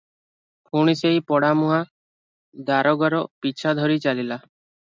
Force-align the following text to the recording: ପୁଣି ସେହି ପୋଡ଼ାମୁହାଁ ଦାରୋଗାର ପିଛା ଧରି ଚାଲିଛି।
ପୁଣି 0.71 0.95
ସେହି 1.01 1.19
ପୋଡ଼ାମୁହାଁ 1.31 1.85
ଦାରୋଗାର 2.71 3.23
ପିଛା 3.47 3.75
ଧରି 3.83 4.03
ଚାଲିଛି। 4.09 4.35